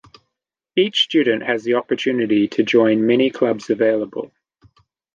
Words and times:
Each 0.75 1.03
student 1.03 1.43
has 1.43 1.63
the 1.63 1.75
opportunity 1.75 2.47
to 2.47 2.63
join 2.63 3.01
the 3.01 3.05
many 3.05 3.29
clubs 3.29 3.69
available. 3.69 4.31